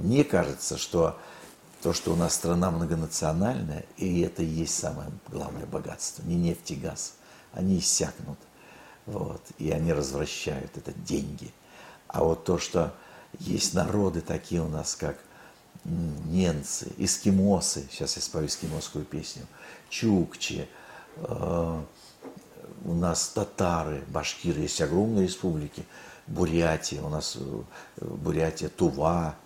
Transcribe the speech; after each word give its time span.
мне 0.00 0.24
кажется, 0.24 0.78
что 0.78 1.18
то, 1.82 1.92
что 1.92 2.12
у 2.12 2.16
нас 2.16 2.34
страна 2.34 2.70
многонациональная, 2.70 3.84
и 3.96 4.20
это 4.20 4.42
и 4.42 4.46
есть 4.46 4.78
самое 4.78 5.10
главное 5.28 5.66
богатство, 5.66 6.22
не 6.22 6.36
нефть 6.36 6.72
и 6.72 6.76
газ. 6.76 7.14
Они 7.52 7.78
иссякнут, 7.78 8.38
вот, 9.06 9.42
и 9.58 9.70
они 9.70 9.92
развращают, 9.92 10.76
это 10.76 10.92
деньги. 10.92 11.52
А 12.06 12.22
вот 12.22 12.44
то, 12.44 12.58
что 12.58 12.94
есть 13.38 13.74
народы 13.74 14.20
такие 14.20 14.62
у 14.62 14.68
нас, 14.68 14.94
как 14.94 15.16
немцы, 15.84 16.92
эскимосы, 16.98 17.88
сейчас 17.90 18.16
я 18.16 18.22
спою 18.22 18.46
эскимосскую 18.46 19.04
песню, 19.04 19.46
чукчи, 19.88 20.68
э, 21.16 21.82
у 22.84 22.94
нас 22.94 23.28
татары, 23.28 24.04
башкиры, 24.08 24.60
есть 24.60 24.80
огромные 24.80 25.26
республики, 25.26 25.84
Бурятия, 26.26 27.02
у 27.02 27.08
нас 27.08 27.36
э, 27.36 27.62
Бурятия, 28.00 28.68
Тува, 28.68 29.36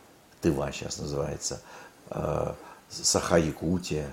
Тыва 0.44 0.70
сейчас 0.72 0.98
называется, 0.98 1.62
э, 2.10 2.54
Саха-Якутия, 2.90 4.10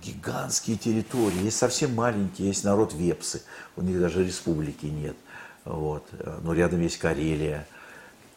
гигантские 0.00 0.76
территории, 0.76 1.42
есть 1.42 1.56
совсем 1.56 1.92
маленькие, 1.92 2.46
есть 2.46 2.62
народ 2.62 2.94
Вепсы, 2.94 3.42
у 3.74 3.82
них 3.82 3.98
даже 3.98 4.24
республики 4.24 4.86
нет, 4.86 5.16
вот, 5.64 6.06
но 6.42 6.52
рядом 6.54 6.82
есть 6.82 6.98
Карелия, 6.98 7.66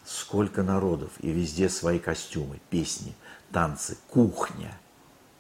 сколько 0.08 0.64
народов, 0.64 1.12
и 1.20 1.30
везде 1.30 1.70
свои 1.70 2.00
костюмы, 2.00 2.60
песни, 2.72 3.14
танцы, 3.52 3.96
кухня, 4.10 4.76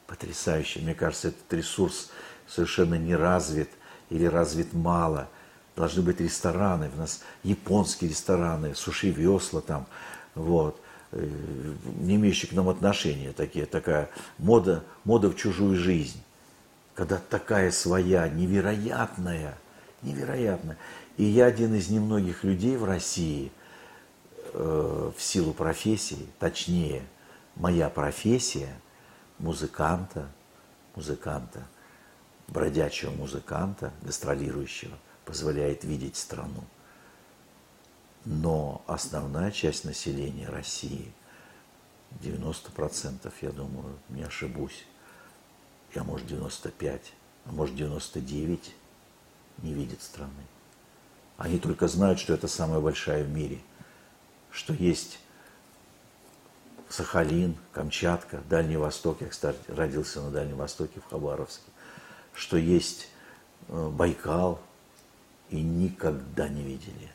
потрясающе, 0.06 0.82
мне 0.82 0.94
кажется, 0.94 1.30
этот 1.30 1.52
ресурс 1.52 2.12
совершенно 2.48 2.96
не 3.00 3.16
развит 3.16 3.72
или 4.12 4.26
развит 4.26 4.74
мало, 4.74 5.28
должны 5.76 6.04
быть 6.04 6.22
рестораны, 6.22 6.92
у 6.94 7.00
нас 7.00 7.22
японские 7.42 8.12
рестораны, 8.12 8.76
суши-весла 8.76 9.62
там, 9.62 9.88
вот, 10.36 10.80
не 11.12 12.16
имеющие 12.16 12.50
к 12.50 12.54
нам 12.54 12.70
отношения, 12.70 13.32
такие, 13.32 13.66
такая 13.66 14.10
мода, 14.38 14.84
мода 15.04 15.30
в 15.30 15.36
чужую 15.36 15.76
жизнь. 15.78 16.22
Когда 16.96 17.18
такая 17.18 17.72
своя, 17.72 18.28
невероятная, 18.28 19.58
невероятная. 20.02 20.78
И 21.18 21.24
я 21.24 21.46
один 21.46 21.76
из 21.76 21.90
немногих 21.90 22.44
людей 22.44 22.76
в 22.76 22.84
России 22.84 23.52
э, 24.54 25.12
в 25.16 25.22
силу 25.22 25.54
профессии, 25.54 26.28
точнее, 26.40 27.04
моя 27.56 27.90
профессия 27.90 28.74
музыканта, 29.40 30.28
музыканта, 30.96 31.68
бродячего 32.48 33.12
музыканта, 33.12 33.92
гастролирующего, 34.02 34.98
позволяет 35.26 35.84
видеть 35.84 36.16
страну. 36.16 36.64
Но 38.30 38.82
основная 38.88 39.52
часть 39.52 39.86
населения 39.86 40.50
России, 40.50 41.14
90%, 42.22 43.32
я 43.40 43.52
думаю, 43.52 43.98
не 44.10 44.22
ошибусь, 44.24 44.84
я, 45.96 46.04
может, 46.04 46.28
95, 46.28 47.14
а 47.46 47.52
может, 47.54 47.78
99 47.78 48.76
не 49.60 49.74
видит 49.74 50.02
страны. 50.02 50.44
Они 51.38 51.58
только 51.58 51.88
знают, 51.88 52.20
что 52.20 52.34
это 52.34 52.50
самая 52.50 52.82
большая 52.82 53.24
в 53.24 53.30
мире, 53.30 53.62
что 54.52 54.74
есть 54.74 55.20
Сахалин, 56.90 57.56
Камчатка, 57.72 58.42
Дальний 58.50 58.76
Восток, 58.76 59.22
я, 59.22 59.28
кстати, 59.28 59.58
родился 59.70 60.22
на 60.22 60.32
Дальнем 60.32 60.58
Востоке, 60.58 61.00
в 61.00 61.10
Хабаровске, 61.10 61.72
что 62.34 62.58
есть 62.58 63.08
э, 63.70 63.90
Байкал, 63.90 64.60
и 65.50 65.62
никогда 65.62 66.50
не 66.50 66.62
видели 66.62 67.10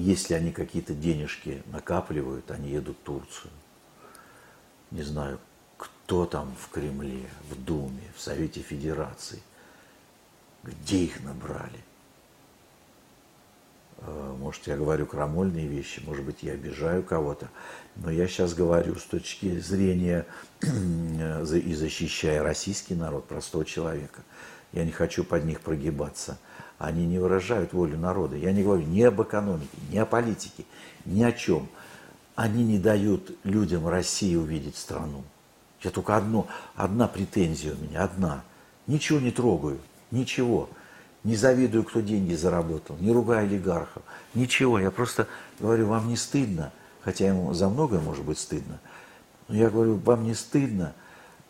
если 0.00 0.34
они 0.34 0.52
какие-то 0.52 0.94
денежки 0.94 1.62
накапливают, 1.66 2.50
они 2.50 2.70
едут 2.70 2.96
в 2.98 3.04
Турцию. 3.04 3.50
Не 4.90 5.02
знаю, 5.02 5.38
кто 5.76 6.24
там 6.24 6.54
в 6.60 6.70
Кремле, 6.70 7.28
в 7.50 7.64
Думе, 7.64 8.04
в 8.16 8.20
Совете 8.20 8.60
Федерации, 8.60 9.42
где 10.62 10.98
их 10.98 11.22
набрали. 11.22 11.80
А, 13.98 14.36
может, 14.36 14.66
я 14.66 14.76
говорю 14.76 15.06
крамольные 15.06 15.66
вещи, 15.66 16.00
может 16.06 16.24
быть, 16.24 16.42
я 16.42 16.52
обижаю 16.52 17.02
кого-то, 17.02 17.48
но 17.96 18.10
я 18.10 18.28
сейчас 18.28 18.54
говорю 18.54 18.94
с 18.94 19.04
точки 19.04 19.58
зрения 19.58 20.26
и 20.62 21.74
защищая 21.74 22.42
российский 22.42 22.94
народ, 22.94 23.26
простого 23.26 23.64
человека. 23.64 24.22
Я 24.72 24.84
не 24.84 24.92
хочу 24.92 25.24
под 25.24 25.44
них 25.44 25.60
прогибаться– 25.60 26.38
они 26.78 27.06
не 27.06 27.18
выражают 27.18 27.72
волю 27.72 27.98
народа. 27.98 28.36
Я 28.36 28.52
не 28.52 28.62
говорю 28.62 28.84
ни 28.84 29.02
об 29.02 29.20
экономике, 29.20 29.76
ни 29.90 29.98
о 29.98 30.06
политике, 30.06 30.64
ни 31.04 31.22
о 31.22 31.32
чем. 31.32 31.68
Они 32.36 32.64
не 32.64 32.78
дают 32.78 33.36
людям 33.42 33.88
России 33.88 34.36
увидеть 34.36 34.76
страну. 34.76 35.24
Я 35.82 35.90
только 35.90 36.16
одно, 36.16 36.46
одна 36.76 37.08
претензия 37.08 37.74
у 37.74 37.78
меня, 37.78 38.04
одна. 38.04 38.44
Ничего 38.86 39.18
не 39.18 39.32
трогаю, 39.32 39.78
ничего. 40.12 40.70
Не 41.24 41.34
завидую, 41.34 41.82
кто 41.82 42.00
деньги 42.00 42.34
заработал, 42.34 42.96
не 43.00 43.10
ругаю 43.10 43.46
олигархов, 43.46 44.04
ничего. 44.34 44.78
Я 44.78 44.92
просто 44.92 45.26
говорю, 45.58 45.88
вам 45.88 46.08
не 46.08 46.16
стыдно, 46.16 46.72
хотя 47.02 47.26
ему 47.26 47.52
за 47.54 47.68
многое 47.68 48.00
может 48.00 48.24
быть 48.24 48.38
стыдно, 48.38 48.80
но 49.48 49.56
я 49.56 49.68
говорю, 49.68 49.96
вам 49.96 50.22
не 50.22 50.34
стыдно, 50.34 50.94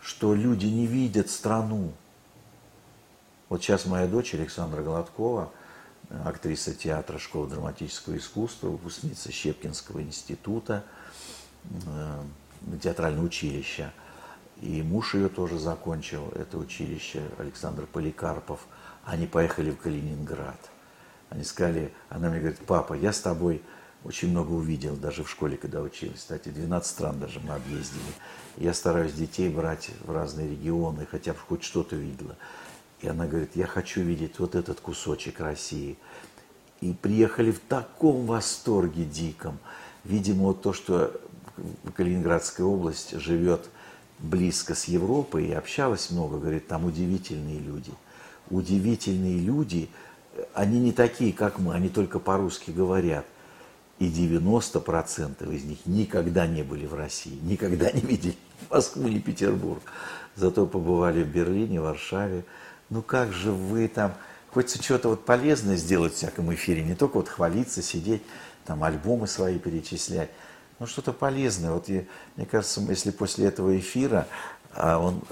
что 0.00 0.34
люди 0.34 0.66
не 0.66 0.86
видят 0.86 1.30
страну, 1.30 1.92
вот 3.48 3.62
сейчас 3.62 3.86
моя 3.86 4.06
дочь 4.06 4.34
Александра 4.34 4.82
Гладкова, 4.82 5.50
актриса 6.24 6.74
театра 6.74 7.18
школы 7.18 7.48
драматического 7.48 8.16
искусства, 8.16 8.68
выпускница 8.68 9.32
Щепкинского 9.32 10.02
института, 10.02 10.84
э, 11.86 12.22
театрального 12.82 13.24
училища. 13.24 13.92
И 14.60 14.82
муж 14.82 15.14
ее 15.14 15.28
тоже 15.28 15.58
закончил 15.58 16.28
это 16.34 16.58
училище, 16.58 17.22
Александр 17.38 17.86
Поликарпов. 17.86 18.60
Они 19.04 19.26
поехали 19.26 19.70
в 19.70 19.78
Калининград. 19.78 20.58
Они 21.30 21.44
сказали, 21.44 21.92
она 22.08 22.28
мне 22.30 22.40
говорит, 22.40 22.58
папа, 22.66 22.94
я 22.94 23.12
с 23.12 23.20
тобой 23.20 23.62
очень 24.04 24.30
много 24.30 24.52
увидел, 24.52 24.96
даже 24.96 25.24
в 25.24 25.30
школе, 25.30 25.56
когда 25.56 25.80
училась. 25.80 26.18
Кстати, 26.18 26.48
12 26.48 26.90
стран 26.90 27.20
даже 27.20 27.40
мы 27.40 27.54
объездили. 27.54 28.02
Я 28.56 28.74
стараюсь 28.74 29.12
детей 29.12 29.48
брать 29.48 29.90
в 30.04 30.12
разные 30.12 30.50
регионы, 30.50 31.06
хотя 31.10 31.32
бы 31.32 31.38
хоть 31.38 31.62
что-то 31.62 31.96
видела. 31.96 32.36
И 33.00 33.08
она 33.08 33.26
говорит, 33.26 33.50
я 33.54 33.66
хочу 33.66 34.00
видеть 34.00 34.38
вот 34.38 34.54
этот 34.54 34.80
кусочек 34.80 35.40
России. 35.40 35.96
И 36.80 36.92
приехали 36.92 37.50
в 37.50 37.60
таком 37.60 38.26
восторге 38.26 39.04
диком. 39.04 39.58
Видимо, 40.04 40.44
вот 40.44 40.62
то, 40.62 40.72
что 40.72 41.20
Калининградская 41.94 42.66
область 42.66 43.18
живет 43.20 43.68
близко 44.18 44.74
с 44.74 44.84
Европой 44.84 45.46
и 45.46 45.52
общалась 45.52 46.10
много, 46.10 46.38
говорит, 46.38 46.66
там 46.66 46.84
удивительные 46.84 47.58
люди. 47.58 47.92
Удивительные 48.50 49.38
люди, 49.38 49.88
они 50.54 50.80
не 50.80 50.92
такие, 50.92 51.32
как 51.32 51.58
мы, 51.58 51.74
они 51.74 51.88
только 51.88 52.18
по-русски 52.18 52.70
говорят. 52.70 53.26
И 53.98 54.08
90% 54.08 55.52
из 55.52 55.64
них 55.64 55.78
никогда 55.86 56.46
не 56.46 56.62
были 56.62 56.86
в 56.86 56.94
России, 56.94 57.38
никогда 57.42 57.90
не 57.90 58.00
видели 58.00 58.36
Москву 58.70 59.08
и 59.08 59.18
Петербург. 59.18 59.82
Зато 60.36 60.66
побывали 60.66 61.24
в 61.24 61.28
Берлине, 61.28 61.80
Варшаве, 61.80 62.44
ну 62.90 63.02
как 63.02 63.32
же 63.32 63.52
вы 63.52 63.88
там, 63.88 64.14
хочется 64.50 64.82
что-то 64.82 65.08
вот 65.10 65.24
полезное 65.24 65.76
сделать 65.76 66.14
в 66.14 66.16
всяком 66.16 66.52
эфире, 66.54 66.82
не 66.82 66.94
только 66.94 67.16
вот 67.16 67.28
хвалиться, 67.28 67.82
сидеть, 67.82 68.22
там 68.64 68.84
альбомы 68.84 69.26
свои 69.26 69.58
перечислять, 69.58 70.30
ну 70.78 70.86
что-то 70.86 71.12
полезное. 71.12 71.72
Вот 71.72 71.88
я, 71.88 72.04
мне 72.36 72.46
кажется, 72.46 72.80
если 72.82 73.10
после 73.10 73.46
этого 73.46 73.78
эфира, 73.78 74.26
а 74.74 74.98
он, 74.98 75.22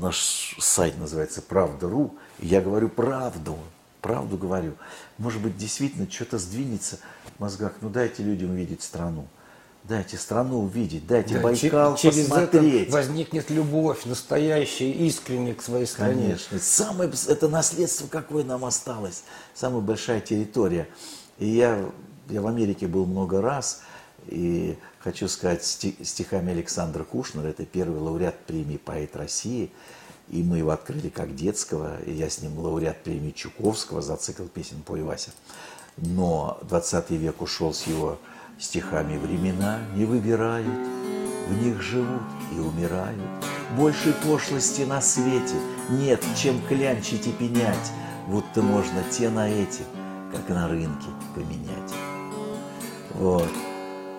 наш 0.00 0.56
сайт 0.58 0.98
называется 0.98 1.42
«Правда.ру», 1.42 2.16
я 2.38 2.60
говорю 2.60 2.88
правду, 2.88 3.58
правду 4.00 4.36
говорю, 4.36 4.74
может 5.18 5.40
быть, 5.40 5.56
действительно 5.56 6.10
что-то 6.10 6.38
сдвинется 6.38 6.98
в 7.36 7.40
мозгах, 7.40 7.74
ну 7.80 7.90
дайте 7.90 8.22
людям 8.22 8.50
увидеть 8.50 8.82
страну. 8.82 9.28
Дайте 9.88 10.16
страну 10.16 10.64
увидеть, 10.64 11.06
дайте 11.06 11.34
да, 11.34 11.42
Байкал 11.42 11.96
через 11.96 12.26
посмотреть. 12.26 12.88
это 12.88 12.92
возникнет 12.92 13.50
любовь 13.50 14.04
настоящая, 14.04 14.90
искренняя 14.90 15.54
к 15.54 15.62
своей 15.62 15.86
стране. 15.86 16.22
Конечно. 16.22 16.58
Самое, 16.58 17.10
это 17.28 17.48
наследство, 17.48 18.08
какое 18.08 18.42
нам 18.42 18.64
осталось. 18.64 19.22
Самая 19.54 19.80
большая 19.80 20.20
территория. 20.20 20.88
И 21.38 21.46
я, 21.46 21.84
я 22.28 22.42
в 22.42 22.48
Америке 22.48 22.88
был 22.88 23.06
много 23.06 23.40
раз, 23.40 23.82
и 24.26 24.76
хочу 24.98 25.28
сказать 25.28 25.64
стихами 25.64 26.50
Александра 26.50 27.04
Кушнера, 27.04 27.46
это 27.46 27.64
первый 27.64 28.00
лауреат 28.00 28.38
премии 28.44 28.78
«Поэт 28.78 29.14
России», 29.14 29.70
и 30.28 30.42
мы 30.42 30.58
его 30.58 30.70
открыли 30.70 31.10
как 31.10 31.36
детского, 31.36 32.02
и 32.02 32.12
я 32.12 32.28
с 32.28 32.42
ним 32.42 32.58
лауреат 32.58 33.04
премии 33.04 33.30
Чуковского 33.30 34.02
за 34.02 34.16
цикл 34.16 34.44
песен 34.46 34.82
«Пой, 34.84 35.02
Вася». 35.02 35.30
Но 35.96 36.58
20 36.68 37.10
век 37.10 37.40
ушел 37.40 37.72
с 37.72 37.86
его 37.86 38.18
Стихами 38.58 39.18
времена 39.18 39.80
не 39.94 40.04
выбирают, 40.04 40.88
В 41.48 41.62
них 41.62 41.80
живут 41.80 42.22
и 42.54 42.58
умирают. 42.58 43.20
Большей 43.76 44.12
пошлости 44.12 44.82
на 44.82 45.00
свете 45.00 45.56
Нет, 45.90 46.24
чем 46.36 46.60
клянчить 46.66 47.26
и 47.26 47.32
пенять, 47.32 47.92
Будто 48.28 48.62
можно 48.62 49.02
те 49.10 49.28
на 49.28 49.48
эти, 49.48 49.82
Как 50.32 50.48
на 50.48 50.68
рынке, 50.68 51.08
поменять. 51.34 51.92
Вот. 53.14 53.50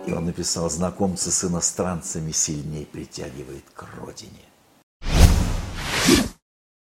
И 0.05 0.13
он 0.13 0.25
написал, 0.25 0.69
знакомцы 0.69 1.31
с 1.31 1.43
иностранцами 1.43 2.31
сильнее 2.31 2.85
притягивает 2.85 3.65
к 3.73 3.85
родине. 3.99 4.45